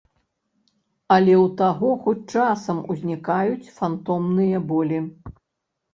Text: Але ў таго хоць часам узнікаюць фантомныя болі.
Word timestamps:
Але 1.15 1.33
ў 1.43 1.45
таго 1.59 1.89
хоць 2.05 2.31
часам 2.37 2.77
узнікаюць 2.95 3.71
фантомныя 3.79 4.57
болі. 4.73 4.99